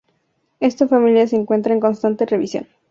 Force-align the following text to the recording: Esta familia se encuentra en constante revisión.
Esta 0.59 0.87
familia 0.87 1.27
se 1.27 1.35
encuentra 1.35 1.75
en 1.75 1.79
constante 1.79 2.25
revisión. 2.25 2.65